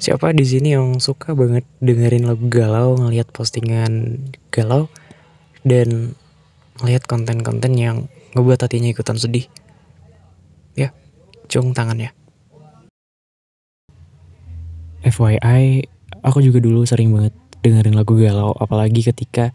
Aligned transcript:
Siapa 0.00 0.32
di 0.32 0.48
sini 0.48 0.72
yang 0.72 0.96
suka 0.96 1.36
banget 1.36 1.68
dengerin 1.84 2.24
lagu 2.24 2.48
galau, 2.48 2.96
ngelihat 2.96 3.28
postingan 3.36 4.16
galau, 4.48 4.88
dan 5.60 6.16
ngelihat 6.80 7.04
konten-konten 7.04 7.76
yang 7.76 8.08
ngebuat 8.32 8.64
hatinya 8.64 8.88
ikutan 8.88 9.20
sedih? 9.20 9.44
Ya, 10.72 10.96
cung 11.52 11.76
tangannya. 11.76 12.16
FYI, 15.04 15.84
aku 16.24 16.40
juga 16.40 16.64
dulu 16.64 16.88
sering 16.88 17.12
banget 17.12 17.36
dengerin 17.60 17.92
lagu 17.92 18.16
galau, 18.16 18.56
apalagi 18.56 19.04
ketika 19.04 19.52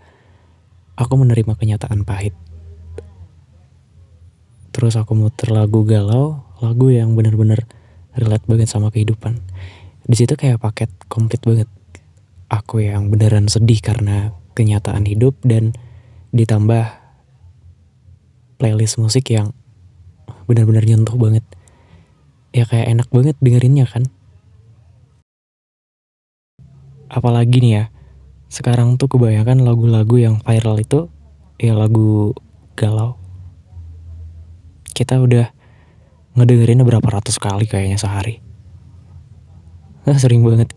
aku 0.93 1.25
menerima 1.25 1.57
kenyataan 1.57 2.05
pahit. 2.05 2.37
Terus 4.77 4.93
aku 4.93 5.17
muter 5.17 5.49
lagu 5.49 5.81
galau, 5.89 6.45
lagu 6.61 6.93
yang 6.93 7.17
bener-bener 7.17 7.65
relate 8.13 8.45
banget 8.45 8.69
sama 8.69 8.93
kehidupan 8.93 9.41
di 10.05 10.13
situ 10.13 10.37
kayak 10.37 10.61
paket 10.61 10.89
komplit 11.09 11.41
banget. 11.41 11.69
Aku 12.45 12.77
yang 12.77 13.09
beneran 13.09 13.49
sedih 13.49 13.81
karena 13.81 14.37
kenyataan 14.53 15.09
hidup 15.09 15.33
dan 15.41 15.73
ditambah 16.29 16.93
playlist 18.61 19.01
musik 19.01 19.33
yang 19.33 19.57
benar-benar 20.45 20.85
nyentuh 20.85 21.17
banget. 21.17 21.41
Ya 22.53 22.69
kayak 22.69 22.87
enak 22.93 23.09
banget 23.09 23.35
dengerinnya 23.41 23.89
kan? 23.89 24.05
Apalagi 27.09 27.57
nih 27.65 27.73
ya 27.73 27.83
sekarang 28.45 29.01
tuh 29.01 29.09
kebanyakan 29.09 29.65
lagu-lagu 29.65 30.21
yang 30.21 30.37
viral 30.45 30.77
itu 30.77 31.09
ya 31.57 31.73
lagu 31.73 32.37
galau. 32.77 33.17
Kita 34.93 35.17
udah 35.17 35.49
ngedengerinnya 36.37 36.85
berapa 36.85 37.19
ratus 37.19 37.41
kali 37.41 37.65
kayaknya 37.65 37.97
sehari 37.97 38.44
sering 40.21 40.45
banget. 40.45 40.71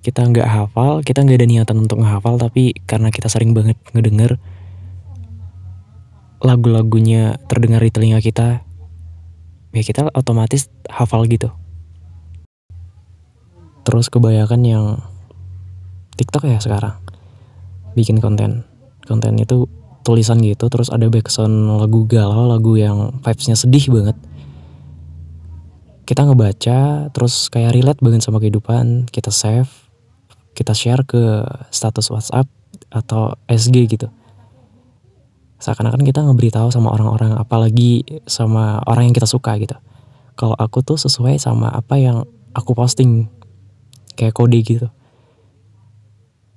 Kita 0.00 0.22
nggak 0.22 0.46
hafal 0.46 1.02
kita 1.02 1.26
nggak 1.26 1.38
ada 1.42 1.48
niatan 1.48 1.76
untuk 1.82 1.98
menghafal 1.98 2.38
tapi 2.38 2.72
karena 2.86 3.10
kita 3.10 3.26
sering 3.26 3.52
banget 3.52 3.74
ngedenger 3.90 4.38
lagu-lagunya 6.38 7.42
terdengar 7.50 7.82
di 7.82 7.90
telinga 7.90 8.22
kita 8.22 8.62
ya 9.74 9.82
kita 9.82 10.08
otomatis 10.14 10.70
hafal 10.86 11.26
gitu. 11.26 11.50
Terus 13.82 14.06
kebanyakan 14.10 14.60
yang 14.62 14.84
TikTok 16.16 16.48
ya 16.48 16.58
sekarang 16.62 16.96
bikin 17.98 18.22
konten. 18.22 18.62
Konten 19.06 19.38
itu 19.38 19.70
tulisan 20.06 20.38
gitu 20.38 20.70
terus 20.70 20.86
ada 20.94 21.10
backsound 21.10 21.82
lagu 21.82 22.06
galau 22.06 22.46
lagu 22.46 22.78
yang 22.78 23.18
vibesnya 23.26 23.58
sedih 23.58 23.90
banget 23.90 24.14
kita 26.06 26.22
ngebaca 26.22 27.10
terus 27.10 27.50
kayak 27.50 27.74
relate 27.74 28.00
banget 28.00 28.22
sama 28.22 28.38
kehidupan 28.38 29.10
kita 29.10 29.34
save 29.34 29.68
kita 30.56 30.72
share 30.72 31.04
ke 31.04 31.44
status 31.68 32.08
WhatsApp 32.08 32.48
atau 32.88 33.36
SG 33.44 33.76
gitu. 33.92 34.08
Seakan-akan 35.60 36.00
kita 36.00 36.24
ngeberitahu 36.24 36.72
sama 36.72 36.96
orang-orang 36.96 37.36
apalagi 37.36 38.08
sama 38.24 38.80
orang 38.88 39.12
yang 39.12 39.14
kita 39.16 39.28
suka 39.28 39.52
gitu. 39.60 39.76
Kalau 40.32 40.56
aku 40.56 40.80
tuh 40.80 40.96
sesuai 40.96 41.36
sama 41.36 41.68
apa 41.68 42.00
yang 42.00 42.24
aku 42.56 42.72
posting 42.72 43.28
kayak 44.16 44.32
kode 44.32 44.56
gitu. 44.64 44.88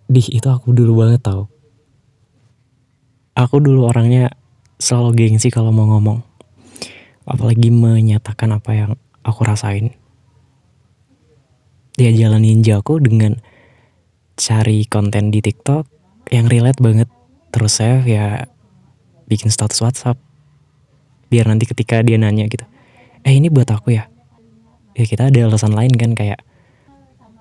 Di 0.08 0.24
itu 0.32 0.48
aku 0.48 0.72
dulu 0.72 1.04
banget 1.04 1.28
tau. 1.28 1.52
Aku 3.36 3.60
dulu 3.60 3.88
orangnya 3.88 4.32
selalu 4.80 5.16
gengsi 5.16 5.52
kalau 5.52 5.72
mau 5.72 5.88
ngomong. 5.88 6.24
Apalagi 7.24 7.72
menyatakan 7.72 8.52
apa 8.52 8.72
yang 8.74 8.92
aku 9.24 9.42
rasain. 9.44 9.96
Dia 12.00 12.12
jalanin 12.16 12.64
jago 12.64 13.00
dengan 13.00 13.40
cari 14.40 14.88
konten 14.88 15.32
di 15.36 15.44
TikTok 15.44 15.84
yang 16.32 16.48
relate 16.48 16.80
banget. 16.80 17.10
Terus 17.52 17.82
saya 17.82 18.00
ya 18.08 18.26
bikin 19.28 19.52
status 19.52 19.84
WhatsApp. 19.84 20.18
Biar 21.28 21.46
nanti 21.46 21.68
ketika 21.68 22.02
dia 22.02 22.18
nanya 22.18 22.50
gitu 22.50 22.66
eh 23.28 23.36
ini 23.36 23.52
buat 23.52 23.68
aku 23.68 23.94
ya? 23.94 24.08
Ya 24.96 25.06
kita 25.06 25.28
ada 25.28 25.40
alasan 25.46 25.76
lain 25.76 25.92
kan 25.94 26.16
kayak 26.16 26.40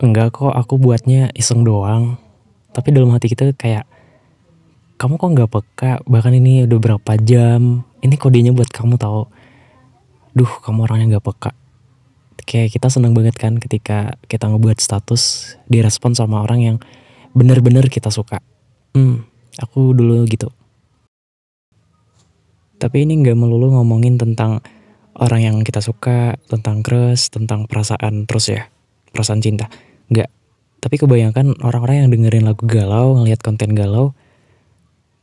enggak 0.03 0.35
kok 0.35 0.51
aku 0.51 0.77
buatnya 0.77 1.31
iseng 1.39 1.63
doang. 1.63 2.19
Tapi 2.75 2.93
dalam 2.95 3.15
hati 3.15 3.31
kita 3.31 3.55
kayak 3.55 3.87
kamu 4.99 5.15
kok 5.15 5.31
nggak 5.31 5.51
peka? 5.51 5.93
Bahkan 6.05 6.33
ini 6.35 6.67
udah 6.67 6.79
berapa 6.83 7.13
jam? 7.23 7.87
Ini 8.03 8.15
kodenya 8.19 8.51
buat 8.51 8.71
kamu 8.71 8.99
tahu 8.99 9.23
duh 10.39 10.53
kamu 10.63 10.87
orangnya 10.87 11.07
nggak 11.19 11.27
peka 11.27 11.51
kayak 12.49 12.73
kita 12.73 12.89
seneng 12.89 13.13
banget 13.13 13.37
kan 13.37 13.61
ketika 13.61 14.17
kita 14.25 14.49
ngebuat 14.49 14.81
status 14.81 15.53
direspon 15.69 16.17
sama 16.17 16.41
orang 16.41 16.61
yang 16.65 16.77
bener-bener 17.37 17.93
kita 17.93 18.09
suka. 18.09 18.41
Hmm, 18.97 19.29
aku 19.61 19.93
dulu 19.93 20.25
gitu. 20.25 20.49
Tapi 22.81 23.05
ini 23.05 23.21
nggak 23.21 23.37
melulu 23.37 23.77
ngomongin 23.77 24.17
tentang 24.17 24.65
orang 25.21 25.41
yang 25.45 25.57
kita 25.61 25.85
suka, 25.85 26.41
tentang 26.49 26.81
crush, 26.81 27.29
tentang 27.29 27.69
perasaan 27.69 28.25
terus 28.25 28.49
ya, 28.49 28.65
perasaan 29.13 29.45
cinta. 29.45 29.69
Nggak. 30.09 30.33
Tapi 30.79 30.95
kebanyakan 30.97 31.61
orang-orang 31.61 32.07
yang 32.07 32.09
dengerin 32.09 32.49
lagu 32.49 32.65
galau, 32.65 33.19
ngelihat 33.19 33.43
konten 33.45 33.75
galau, 33.77 34.15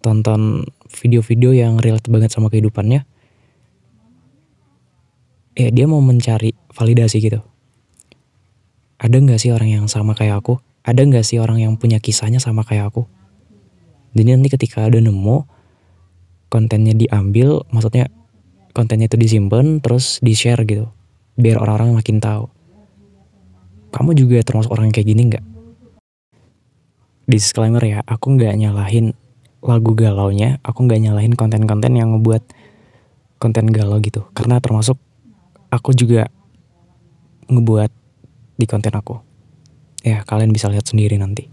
tonton 0.04 0.68
video-video 0.94 1.56
yang 1.56 1.82
relate 1.82 2.12
banget 2.12 2.30
sama 2.30 2.52
kehidupannya, 2.52 3.08
ya 5.56 5.72
dia 5.72 5.88
mau 5.88 6.04
mencari 6.04 6.52
validasi 6.76 7.18
gitu. 7.24 7.40
Ada 9.00 9.16
nggak 9.20 9.40
sih 9.40 9.52
orang 9.56 9.72
yang 9.72 9.86
sama 9.88 10.16
kayak 10.16 10.44
aku? 10.44 10.60
Ada 10.84 11.02
nggak 11.02 11.26
sih 11.26 11.40
orang 11.40 11.64
yang 11.64 11.74
punya 11.80 11.98
kisahnya 11.98 12.38
sama 12.44 12.62
kayak 12.68 12.94
aku? 12.94 13.08
Jadi 14.16 14.32
nanti 14.32 14.48
ketika 14.52 14.88
ada 14.88 15.00
nemu 15.00 15.44
kontennya 16.48 16.96
diambil, 16.96 17.68
maksudnya 17.72 18.08
kontennya 18.72 19.12
itu 19.12 19.20
disimpan 19.20 19.84
terus 19.84 20.24
di 20.24 20.32
share 20.32 20.64
gitu, 20.64 20.88
biar 21.36 21.60
orang-orang 21.60 22.00
makin 22.00 22.24
tahu. 22.24 22.48
Kamu 23.92 24.16
juga 24.16 24.40
termasuk 24.44 24.72
orang 24.72 24.92
yang 24.92 24.96
kayak 24.96 25.10
gini 25.12 25.22
nggak? 25.32 25.46
Disclaimer 27.28 27.84
ya, 27.84 28.00
aku 28.08 28.40
nggak 28.40 28.56
nyalahin 28.56 29.12
lagu 29.60 29.92
galaunya, 29.98 30.62
aku 30.64 30.88
nggak 30.88 31.02
nyalahin 31.02 31.34
konten-konten 31.34 31.98
yang 31.98 32.16
ngebuat 32.16 32.44
konten 33.42 33.68
galau 33.68 34.00
gitu, 34.00 34.24
karena 34.32 34.64
termasuk 34.64 34.96
aku 35.76 35.92
juga 35.92 36.32
ngebuat 37.52 37.92
di 38.56 38.66
konten 38.66 38.96
aku. 38.96 39.20
Ya, 40.08 40.24
kalian 40.24 40.56
bisa 40.56 40.72
lihat 40.72 40.88
sendiri 40.88 41.20
nanti. 41.20 41.52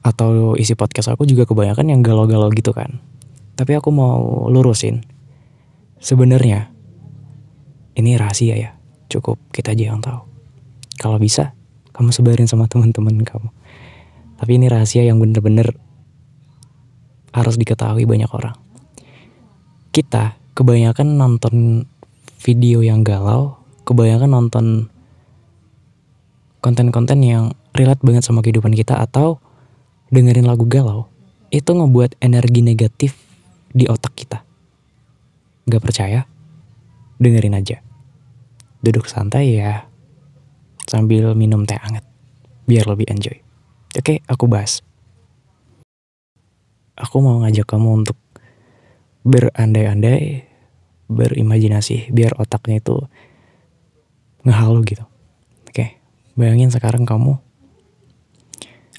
Atau 0.00 0.56
isi 0.56 0.72
podcast 0.72 1.12
aku 1.12 1.28
juga 1.28 1.44
kebanyakan 1.44 1.92
yang 1.92 2.00
galau-galau 2.00 2.48
gitu 2.56 2.72
kan. 2.72 3.04
Tapi 3.54 3.76
aku 3.76 3.92
mau 3.92 4.48
lurusin. 4.48 5.04
Sebenarnya 6.02 6.72
ini 7.94 8.16
rahasia 8.16 8.56
ya. 8.56 8.70
Cukup 9.12 9.36
kita 9.52 9.76
aja 9.76 9.92
yang 9.92 10.00
tahu. 10.00 10.24
Kalau 10.96 11.20
bisa, 11.20 11.52
kamu 11.92 12.10
sebarin 12.10 12.48
sama 12.48 12.64
teman-teman 12.66 13.20
kamu. 13.20 13.52
Tapi 14.40 14.52
ini 14.58 14.66
rahasia 14.66 15.04
yang 15.04 15.20
bener-bener 15.20 15.76
harus 17.30 17.54
diketahui 17.60 18.08
banyak 18.08 18.30
orang. 18.32 18.56
Kita 19.92 20.40
kebanyakan 20.56 21.20
nonton 21.20 21.84
video 22.42 22.82
yang 22.82 23.06
galau, 23.06 23.62
kebanyakan 23.86 24.34
nonton 24.34 24.66
konten-konten 26.58 27.22
yang 27.22 27.54
relate 27.70 28.02
banget 28.02 28.26
sama 28.26 28.42
kehidupan 28.42 28.74
kita 28.74 28.98
atau 28.98 29.38
dengerin 30.10 30.50
lagu 30.50 30.66
galau, 30.66 31.06
itu 31.54 31.70
ngebuat 31.70 32.18
energi 32.18 32.60
negatif 32.66 33.14
di 33.70 33.86
otak 33.86 34.18
kita. 34.18 34.42
Gak 35.70 35.82
percaya? 35.82 36.26
Dengerin 37.22 37.54
aja. 37.54 37.78
Duduk 38.82 39.06
santai 39.06 39.62
ya, 39.62 39.86
sambil 40.90 41.38
minum 41.38 41.62
teh 41.62 41.78
hangat, 41.78 42.02
biar 42.66 42.90
lebih 42.90 43.06
enjoy. 43.06 43.38
Oke, 43.94 44.18
aku 44.26 44.50
bahas. 44.50 44.82
Aku 46.98 47.22
mau 47.22 47.38
ngajak 47.40 47.70
kamu 47.70 48.02
untuk 48.02 48.18
berandai-andai 49.22 50.51
berimajinasi 51.12 52.10
biar 52.10 52.36
otaknya 52.40 52.80
itu 52.80 52.96
ngehalu 54.42 54.82
gitu. 54.88 55.04
Oke, 55.68 56.00
bayangin 56.34 56.72
sekarang 56.72 57.06
kamu 57.06 57.38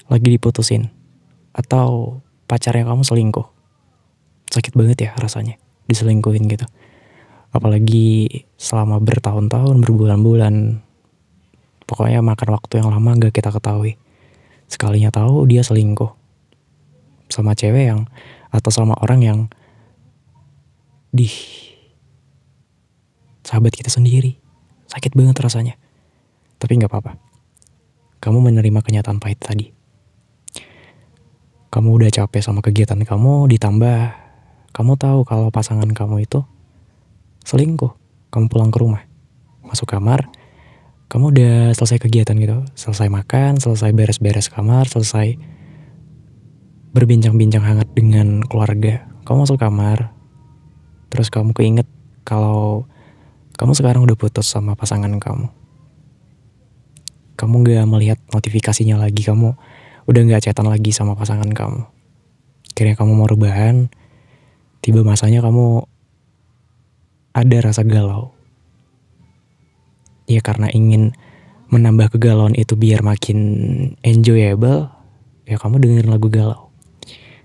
lagi 0.08 0.28
diputusin 0.28 0.92
atau 1.54 2.20
pacarnya 2.46 2.84
kamu 2.84 3.02
selingkuh. 3.04 3.46
Sakit 4.50 4.76
banget 4.76 5.08
ya 5.08 5.10
rasanya 5.16 5.58
diselingkuhin 5.88 6.46
gitu. 6.48 6.66
Apalagi 7.54 8.46
selama 8.58 8.98
bertahun-tahun, 8.98 9.78
berbulan-bulan. 9.78 10.82
Pokoknya 11.86 12.24
makan 12.24 12.48
waktu 12.56 12.82
yang 12.82 12.90
lama 12.90 13.14
gak 13.14 13.34
kita 13.36 13.54
ketahui. 13.54 13.94
Sekalinya 14.66 15.14
tahu 15.14 15.46
dia 15.46 15.62
selingkuh. 15.62 16.10
Sama 17.30 17.54
cewek 17.54 17.94
yang 17.94 18.10
atau 18.50 18.70
sama 18.74 18.98
orang 18.98 19.20
yang 19.22 19.38
di 21.14 21.30
sahabat 23.44 23.76
kita 23.76 23.92
sendiri. 23.92 24.40
Sakit 24.88 25.12
banget 25.14 25.36
rasanya. 25.38 25.76
Tapi 26.58 26.80
nggak 26.80 26.90
apa-apa. 26.90 27.12
kamu 28.24 28.40
menerima 28.40 28.80
kenyataan 28.80 29.20
pahit 29.20 29.36
tadi. 29.36 29.68
Kamu 31.68 31.88
udah 31.92 32.08
capek 32.08 32.40
sama 32.40 32.64
kegiatan 32.64 32.96
kamu, 32.96 33.52
ditambah 33.52 34.16
kamu 34.72 34.92
tahu 34.96 35.28
kalau 35.28 35.52
pasangan 35.52 35.92
kamu 35.92 36.24
itu 36.24 36.40
selingkuh. 37.44 37.92
Kamu 38.32 38.48
pulang 38.48 38.72
ke 38.72 38.80
rumah, 38.80 39.04
masuk 39.60 39.92
kamar, 39.92 40.26
kamu 41.06 41.30
udah 41.30 41.54
selesai 41.76 42.02
kegiatan 42.02 42.34
gitu, 42.34 42.66
selesai 42.74 43.06
makan, 43.06 43.62
selesai 43.62 43.94
beres-beres 43.94 44.50
kamar, 44.50 44.90
selesai 44.90 45.38
berbincang-bincang 46.90 47.62
hangat 47.62 47.86
dengan 47.94 48.42
keluarga. 48.42 49.06
Kamu 49.22 49.46
masuk 49.46 49.62
kamar, 49.62 50.10
terus 51.14 51.30
kamu 51.30 51.54
keinget 51.54 51.86
kalau 52.26 52.90
kamu 53.54 53.72
sekarang 53.74 54.02
udah 54.02 54.18
putus 54.18 54.50
sama 54.50 54.74
pasangan 54.74 55.10
kamu. 55.22 55.46
Kamu 57.34 57.54
gak 57.66 57.86
melihat 57.90 58.18
notifikasinya 58.30 58.98
lagi, 58.98 59.22
kamu 59.22 59.54
udah 60.06 60.20
gak 60.30 60.50
chatan 60.50 60.66
lagi 60.70 60.90
sama 60.90 61.14
pasangan 61.14 61.50
kamu. 61.50 61.82
Akhirnya 62.74 62.94
kamu 62.98 63.12
mau 63.14 63.30
rebahan, 63.30 63.86
tiba 64.82 65.06
masanya 65.06 65.38
kamu 65.42 65.86
ada 67.34 67.56
rasa 67.62 67.86
galau. 67.86 68.34
Ya 70.26 70.42
karena 70.42 70.70
ingin 70.74 71.14
menambah 71.70 72.14
kegalauan 72.14 72.54
itu 72.58 72.74
biar 72.74 73.02
makin 73.02 73.38
enjoyable, 74.02 74.90
ya 75.46 75.58
kamu 75.58 75.82
dengerin 75.82 76.10
lagu 76.10 76.30
galau. 76.30 76.70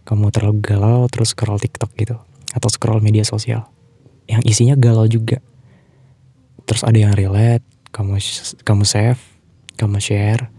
Kamu 0.05 0.33
terlalu 0.33 0.57
galau 0.61 1.05
terus 1.05 1.37
scroll 1.37 1.61
TikTok 1.61 1.93
gitu 1.97 2.17
atau 2.49 2.69
scroll 2.69 2.97
media 2.97 3.21
sosial 3.21 3.69
yang 4.25 4.41
isinya 4.45 4.73
galau 4.73 5.05
juga. 5.05 5.41
Terus 6.69 6.85
ada 6.85 6.97
yang 7.01 7.17
relate, 7.17 7.65
kamu 7.89 8.21
kamu 8.61 8.83
save, 8.85 9.17
kamu 9.73 9.97
share, 9.97 10.53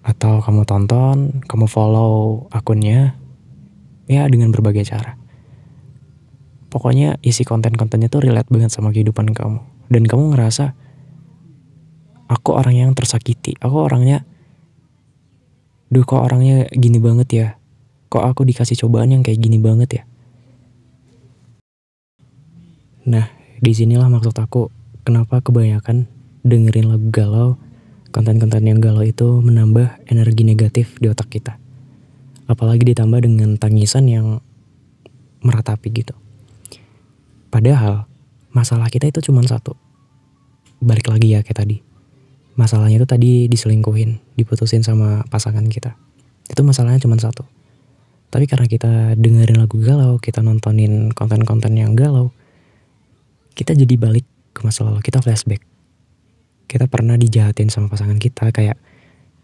atau 0.00 0.40
kamu 0.40 0.64
tonton, 0.64 1.44
kamu 1.44 1.68
follow 1.68 2.48
akunnya, 2.48 3.20
ya 4.08 4.24
dengan 4.32 4.48
berbagai 4.48 4.88
cara. 4.88 5.20
Pokoknya 6.72 7.20
isi 7.20 7.44
konten-kontennya 7.44 8.08
tuh 8.08 8.24
relate 8.24 8.48
banget 8.48 8.72
sama 8.72 8.96
kehidupan 8.96 9.36
kamu. 9.36 9.60
Dan 9.92 10.08
kamu 10.08 10.32
ngerasa, 10.32 10.72
aku 12.32 12.56
orang 12.56 12.80
yang 12.80 12.90
tersakiti, 12.96 13.60
aku 13.60 13.76
orangnya, 13.76 14.24
duh 15.92 16.06
kok 16.06 16.22
orangnya 16.22 16.64
gini 16.72 16.96
banget 16.96 17.28
ya, 17.28 17.48
kok 18.08 18.24
aku 18.24 18.48
dikasih 18.48 18.78
cobaan 18.86 19.12
yang 19.12 19.22
kayak 19.26 19.36
gini 19.36 19.60
banget 19.60 20.00
ya. 20.00 20.02
Nah, 23.10 23.26
di 23.58 23.72
sinilah 23.74 24.06
maksud 24.06 24.32
aku 24.38 24.79
kenapa 25.10 25.42
kebanyakan 25.42 26.06
dengerin 26.46 26.86
lagu 26.86 27.10
galau, 27.10 27.58
konten-konten 28.14 28.62
yang 28.62 28.78
galau 28.78 29.02
itu 29.02 29.42
menambah 29.42 30.06
energi 30.06 30.46
negatif 30.46 30.94
di 31.02 31.10
otak 31.10 31.34
kita. 31.34 31.58
Apalagi 32.46 32.94
ditambah 32.94 33.18
dengan 33.18 33.58
tangisan 33.58 34.06
yang 34.06 34.38
meratapi 35.42 35.90
gitu. 35.90 36.14
Padahal 37.50 38.06
masalah 38.54 38.86
kita 38.86 39.10
itu 39.10 39.18
cuma 39.26 39.42
satu. 39.42 39.74
Balik 40.78 41.10
lagi 41.10 41.34
ya 41.34 41.42
kayak 41.42 41.58
tadi. 41.58 41.82
Masalahnya 42.54 43.02
itu 43.02 43.08
tadi 43.10 43.50
diselingkuhin, 43.50 44.38
diputusin 44.38 44.86
sama 44.86 45.26
pasangan 45.26 45.66
kita. 45.66 45.98
Itu 46.46 46.62
masalahnya 46.62 47.02
cuma 47.02 47.18
satu. 47.18 47.42
Tapi 48.30 48.46
karena 48.46 48.70
kita 48.70 49.18
dengerin 49.18 49.58
lagu 49.58 49.74
galau, 49.82 50.22
kita 50.22 50.38
nontonin 50.38 51.10
konten-konten 51.10 51.74
yang 51.74 51.98
galau, 51.98 52.30
kita 53.58 53.74
jadi 53.74 53.98
balik 53.98 54.29
ke 54.50 54.60
masa 54.66 54.86
lalu 54.86 55.00
kita 55.02 55.22
flashback. 55.22 55.62
Kita 56.70 56.86
pernah 56.86 57.18
dijahatin 57.18 57.70
sama 57.70 57.90
pasangan 57.90 58.18
kita 58.18 58.54
kayak 58.54 58.78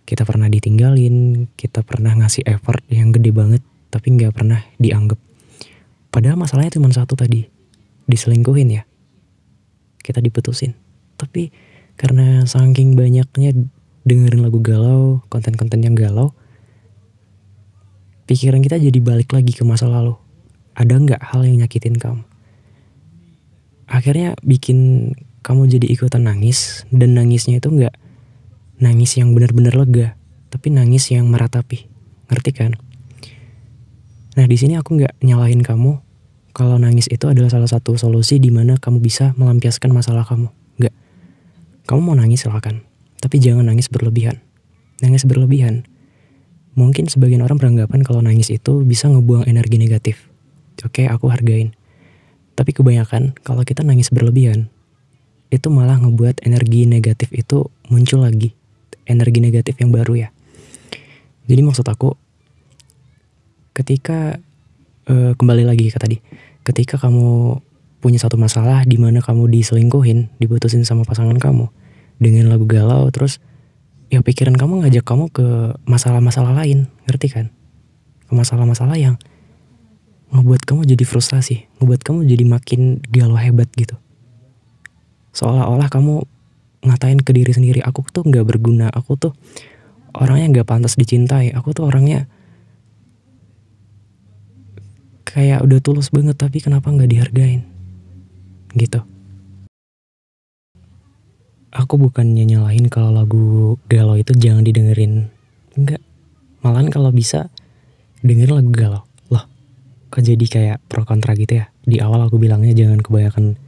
kita 0.07 0.23
pernah 0.23 0.47
ditinggalin 0.47 1.51
kita 1.59 1.83
pernah 1.83 2.15
ngasih 2.15 2.47
effort 2.47 2.79
yang 2.87 3.11
gede 3.11 3.35
banget 3.35 3.63
tapi 3.91 4.15
nggak 4.15 4.35
pernah 4.35 4.63
dianggap. 4.79 5.19
Padahal 6.15 6.39
masalahnya 6.39 6.79
cuma 6.79 6.89
satu 6.95 7.19
tadi 7.19 7.47
diselingkuhin 8.07 8.71
ya. 8.71 8.83
Kita 9.99 10.23
diputusin. 10.23 10.79
Tapi 11.19 11.51
karena 11.99 12.47
saking 12.47 12.95
banyaknya 12.95 13.51
dengerin 14.07 14.47
lagu 14.47 14.63
galau 14.63 15.27
konten-konten 15.27 15.83
yang 15.83 15.99
galau 15.99 16.31
pikiran 18.31 18.63
kita 18.63 18.79
jadi 18.79 18.99
balik 19.03 19.35
lagi 19.35 19.51
ke 19.51 19.67
masa 19.67 19.91
lalu. 19.91 20.15
Ada 20.79 20.95
nggak 21.03 21.23
hal 21.35 21.43
yang 21.43 21.67
nyakitin 21.67 21.99
kamu 21.99 22.36
akhirnya 23.87 24.35
bikin 24.43 25.11
kamu 25.47 25.71
jadi 25.71 25.87
ikutan 25.87 26.27
nangis. 26.27 26.83
Dan 26.91 27.15
nangisnya 27.15 27.63
itu 27.63 27.71
nggak 27.71 27.95
nangis 28.83 29.15
yang 29.17 29.33
benar-benar 29.33 29.79
lega 29.79 30.19
tapi 30.51 30.75
nangis 30.75 31.11
yang 31.15 31.31
meratapi. 31.31 31.87
Ngerti 32.27 32.51
kan? 32.51 32.75
Nah 34.37 34.45
di 34.45 34.57
sini 34.59 34.75
aku 34.75 34.99
nggak 34.99 35.23
nyalahin 35.23 35.63
kamu. 35.63 36.03
Kalau 36.57 36.81
nangis 36.81 37.07
itu 37.13 37.29
adalah 37.29 37.53
salah 37.53 37.69
satu 37.69 38.01
solusi 38.01 38.41
di 38.41 38.49
mana 38.49 38.81
kamu 38.81 38.99
bisa 39.05 39.37
melampiaskan 39.37 39.93
masalah 39.93 40.25
kamu. 40.25 40.49
Nggak. 40.81 40.95
Kamu 41.87 42.01
mau 42.03 42.17
nangis 42.19 42.43
silahkan 42.43 42.83
tapi 43.21 43.39
jangan 43.39 43.67
nangis 43.67 43.89
berlebihan. 43.89 44.43
Nangis 45.01 45.29
berlebihan. 45.29 45.85
Mungkin 46.77 47.09
sebagian 47.09 47.41
orang 47.41 47.57
beranggapan 47.57 48.05
kalau 48.05 48.21
nangis 48.21 48.53
itu 48.53 48.85
bisa 48.85 49.09
ngebuang 49.09 49.49
energi 49.49 49.81
negatif. 49.81 50.29
Oke 50.85 51.09
aku 51.09 51.33
hargain 51.33 51.73
tapi 52.57 52.73
kebanyakan 52.73 53.37
kalau 53.45 53.63
kita 53.63 53.85
nangis 53.85 54.09
berlebihan, 54.09 54.73
itu 55.53 55.69
malah 55.69 56.01
ngebuat 56.01 56.43
energi 56.43 56.89
negatif 56.89 57.31
itu 57.37 57.69
muncul 57.93 58.25
lagi. 58.25 58.57
Energi 59.07 59.39
negatif 59.39 59.79
yang 59.79 59.95
baru 59.95 60.27
ya. 60.27 60.29
Jadi 61.47 61.61
maksud 61.63 61.87
aku, 61.87 62.19
ketika 63.77 64.41
uh, 65.07 65.33
kembali 65.39 65.63
lagi 65.63 65.93
ke 65.93 65.99
tadi, 66.01 66.19
ketika 66.67 66.99
kamu 66.99 67.61
punya 68.03 68.19
satu 68.19 68.35
masalah 68.35 68.83
di 68.83 68.99
mana 68.99 69.23
kamu 69.23 69.47
diselingkuhin, 69.53 70.33
diputusin 70.43 70.83
sama 70.83 71.07
pasangan 71.07 71.39
kamu 71.39 71.71
dengan 72.19 72.51
lagu 72.51 72.67
galau, 72.67 73.07
terus 73.15 73.39
ya 74.11 74.25
pikiran 74.25 74.59
kamu 74.59 74.83
ngajak 74.83 75.05
kamu 75.07 75.31
ke 75.31 75.79
masalah-masalah 75.87 76.57
lain, 76.57 76.91
ngerti 77.07 77.31
kan? 77.31 77.47
Ke 78.27 78.33
masalah-masalah 78.35 78.99
yang 78.99 79.21
ngebuat 80.37 80.69
kamu 80.69 80.85
jadi 80.85 81.05
frustasi, 81.09 81.65
ngebuat 81.81 82.05
kamu 82.05 82.29
jadi 82.29 82.45
makin 82.45 83.01
galau 83.09 83.41
hebat 83.41 83.73
gitu. 83.73 83.97
Seolah-olah 85.33 85.89
kamu 85.89 86.25
ngatain 86.85 87.21
ke 87.25 87.33
diri 87.33 87.53
sendiri, 87.57 87.81
aku 87.81 88.05
tuh 88.13 88.29
nggak 88.29 88.45
berguna, 88.45 88.93
aku 88.93 89.17
tuh 89.17 89.33
orangnya 90.13 90.61
nggak 90.61 90.69
pantas 90.69 91.01
dicintai, 91.01 91.57
aku 91.57 91.73
tuh 91.73 91.89
orangnya 91.89 92.29
kayak 95.25 95.65
udah 95.65 95.81
tulus 95.81 96.13
banget 96.13 96.37
tapi 96.37 96.61
kenapa 96.61 96.93
nggak 96.93 97.11
dihargain, 97.11 97.65
gitu. 98.77 99.01
Aku 101.77 102.01
bukannya 102.01 102.45
nyalahin 102.49 102.89
kalau 102.89 103.13
lagu 103.13 103.77
galau 103.89 104.17
itu 104.17 104.33
jangan 104.33 104.65
didengerin, 104.65 105.29
enggak. 105.77 106.01
Malahan 106.65 106.89
kalau 106.89 107.13
bisa 107.13 107.53
dengerin 108.25 108.65
lagu 108.65 108.73
galau 108.73 109.06
kok 110.09 110.23
jadi 110.23 110.47
kayak 110.47 110.79
pro 110.87 111.03
kontra 111.03 111.35
gitu 111.35 111.63
ya. 111.63 111.71
Di 111.83 111.99
awal 112.03 112.27
aku 112.27 112.39
bilangnya 112.39 112.73
jangan 112.73 113.03
kebanyakan 113.03 113.59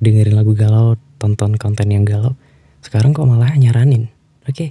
dengerin 0.00 0.34
lagu 0.34 0.56
galau 0.56 0.96
tonton 1.20 1.54
konten 1.60 1.88
yang 1.92 2.08
galau. 2.08 2.34
Sekarang 2.80 3.12
kok 3.12 3.28
malah 3.28 3.52
nyaranin. 3.54 4.08
Oke 4.48 4.54
okay. 4.54 4.68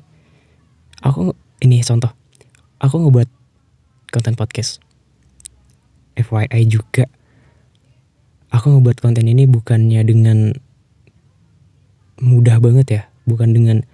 aku 1.06 1.38
ini 1.62 1.84
contoh. 1.86 2.10
Aku 2.80 2.96
ngebuat 3.04 3.30
konten 4.10 4.34
podcast. 4.40 4.80
FYI 6.16 6.68
juga. 6.68 7.08
Aku 8.50 8.74
ngebuat 8.76 9.04
konten 9.04 9.30
ini 9.30 9.46
bukannya 9.46 10.02
dengan 10.04 10.56
mudah 12.20 12.58
banget 12.60 12.88
ya. 12.90 13.02
Bukan 13.30 13.54
dengan 13.54 13.86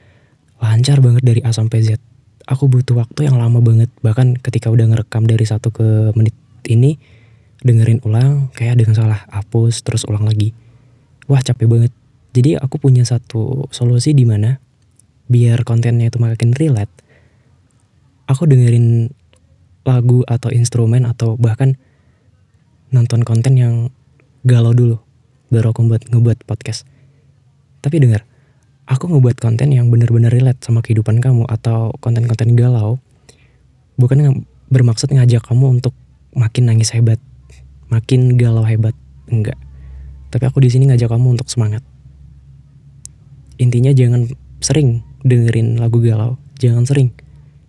lancar 0.61 1.03
banget 1.03 1.21
dari 1.25 1.41
A 1.43 1.51
sampai 1.51 1.83
Z. 1.83 1.99
Aku 2.45 2.69
butuh 2.69 2.95
waktu 2.95 3.27
yang 3.27 3.41
lama 3.41 3.59
banget. 3.59 3.89
Bahkan 3.99 4.39
ketika 4.39 4.69
udah 4.69 4.85
ngerekam 4.85 5.25
dari 5.25 5.43
satu 5.43 5.73
ke 5.73 6.13
menit 6.13 6.33
ini 6.69 6.97
dengerin 7.65 8.03
ulang 8.05 8.53
kayak 8.53 8.81
dengan 8.81 8.93
salah 8.93 9.25
hapus 9.31 9.81
terus 9.81 10.05
ulang 10.05 10.25
lagi. 10.25 10.53
Wah 11.25 11.41
capek 11.41 11.65
banget. 11.65 11.91
Jadi 12.35 12.59
aku 12.59 12.77
punya 12.77 13.07
satu 13.07 13.65
solusi 13.71 14.11
di 14.11 14.27
mana 14.27 14.59
biar 15.25 15.65
kontennya 15.65 16.11
itu 16.11 16.21
makin 16.21 16.53
relate 16.53 17.05
aku 18.25 18.49
dengerin 18.49 19.09
lagu 19.85 20.25
atau 20.25 20.49
instrumen 20.49 21.05
atau 21.05 21.37
bahkan 21.37 21.77
nonton 22.89 23.21
konten 23.21 23.53
yang 23.57 23.73
galau 24.45 24.73
dulu 24.73 24.97
baru 25.53 25.73
aku 25.73 25.85
buat 25.85 26.03
ngebuat 26.09 26.49
podcast. 26.49 26.89
Tapi 27.85 28.01
dengar 28.01 28.25
aku 28.89 29.05
ngebuat 29.13 29.37
konten 29.37 29.69
yang 29.69 29.93
bener-bener 29.93 30.33
relate 30.33 30.61
sama 30.65 30.81
kehidupan 30.81 31.21
kamu 31.21 31.45
atau 31.45 31.93
konten-konten 32.01 32.57
galau 32.57 32.97
bukan 34.01 34.45
bermaksud 34.73 35.13
ngajak 35.13 35.45
kamu 35.45 35.79
untuk 35.79 35.93
makin 36.35 36.67
nangis 36.67 36.91
hebat 36.91 37.17
makin 37.89 38.35
galau 38.37 38.65
hebat 38.65 38.93
enggak. 39.29 39.57
Tapi 40.33 40.43
aku 40.45 40.59
di 40.59 40.69
sini 40.73 40.89
ngajak 40.89 41.07
kamu 41.07 41.39
untuk 41.39 41.47
semangat. 41.47 41.81
Intinya 43.55 43.95
jangan 43.95 44.27
sering 44.59 45.05
dengerin 45.23 45.79
lagu 45.79 46.03
galau 46.03 46.35
jangan 46.59 46.83
sering 46.83 47.15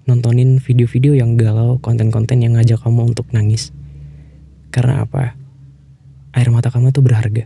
nontonin 0.06 0.58
video-video 0.62 1.18
yang 1.18 1.38
galau 1.38 1.78
konten-konten 1.82 2.42
yang 2.42 2.58
ngajak 2.58 2.82
kamu 2.82 3.14
untuk 3.14 3.26
nangis. 3.30 3.70
Karena 4.75 5.06
apa? 5.06 5.38
Air 6.37 6.50
mata 6.52 6.68
kamu 6.68 6.90
itu 6.90 7.00
berharga. 7.00 7.44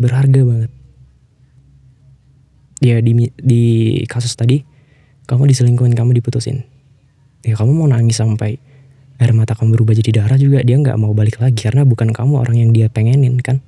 Berharga 0.00 0.40
banget. 0.42 0.70
Ya 2.80 2.96
di 3.04 3.28
di 3.36 3.62
kasus 4.08 4.32
tadi 4.40 4.64
kamu 5.28 5.52
diselingkuhin 5.52 5.92
kamu 5.92 6.16
diputusin. 6.16 6.64
Ya 7.44 7.56
kamu 7.60 7.76
mau 7.76 7.88
nangis 7.88 8.20
sampai 8.20 8.56
air 9.20 9.36
mata 9.36 9.52
kamu 9.52 9.76
berubah 9.76 9.92
jadi 10.00 10.24
darah 10.24 10.40
juga 10.40 10.64
dia 10.64 10.80
nggak 10.80 10.96
mau 10.96 11.12
balik 11.12 11.38
lagi 11.44 11.60
karena 11.60 11.84
bukan 11.84 12.10
kamu 12.10 12.40
orang 12.40 12.56
yang 12.56 12.70
dia 12.72 12.88
pengenin 12.88 13.36
kan? 13.38 13.60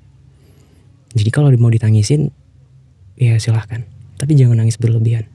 Jadi 1.13 1.29
kalau 1.29 1.53
mau 1.61 1.69
ditangisin 1.69 2.33
ya 3.21 3.37
silahkan. 3.37 3.85
Tapi 4.17 4.33
jangan 4.33 4.65
nangis 4.65 4.81
berlebihan. 4.81 5.29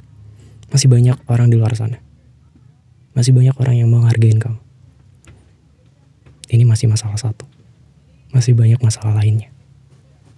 Masih 0.74 0.90
banyak 0.90 1.16
orang 1.30 1.54
di 1.54 1.56
luar 1.60 1.78
sana. 1.78 2.02
Masih 3.14 3.32
banyak 3.36 3.54
orang 3.62 3.78
yang 3.78 3.88
mau 3.94 4.02
ngargain 4.04 4.42
kamu. 4.42 4.60
Ini 6.50 6.64
masih 6.66 6.90
masalah 6.90 7.20
satu. 7.20 7.46
Masih 8.34 8.58
banyak 8.58 8.82
masalah 8.82 9.22
lainnya 9.22 9.54